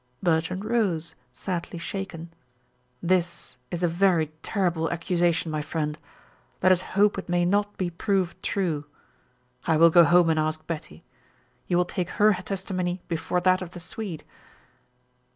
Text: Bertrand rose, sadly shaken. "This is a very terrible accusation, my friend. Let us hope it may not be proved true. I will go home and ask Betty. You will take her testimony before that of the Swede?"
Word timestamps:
Bertrand 0.23 0.65
rose, 0.65 1.13
sadly 1.31 1.77
shaken. 1.77 2.33
"This 3.03 3.59
is 3.69 3.83
a 3.83 3.87
very 3.87 4.31
terrible 4.41 4.89
accusation, 4.89 5.51
my 5.51 5.61
friend. 5.61 5.99
Let 6.63 6.71
us 6.71 6.81
hope 6.97 7.19
it 7.19 7.29
may 7.29 7.45
not 7.45 7.77
be 7.77 7.91
proved 7.91 8.41
true. 8.41 8.85
I 9.67 9.77
will 9.77 9.91
go 9.91 10.03
home 10.03 10.31
and 10.31 10.39
ask 10.39 10.65
Betty. 10.65 11.03
You 11.67 11.77
will 11.77 11.85
take 11.85 12.09
her 12.17 12.33
testimony 12.33 13.03
before 13.07 13.41
that 13.41 13.61
of 13.61 13.69
the 13.77 13.79
Swede?" 13.79 14.23